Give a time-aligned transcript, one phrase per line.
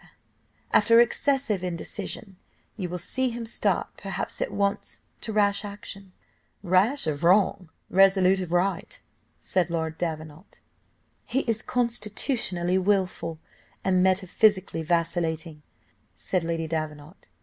[0.71, 2.37] After excessive indecision,
[2.75, 6.11] you will see him start perhaps at once to rash action."
[6.63, 8.99] "Rash of wrong, resolute of right,"
[9.39, 10.59] said Lord Davenant.
[11.23, 13.37] "He is constitutionally wilful,
[13.83, 15.61] and metaphysically vacillating,"
[16.15, 17.29] said Lady Davenant.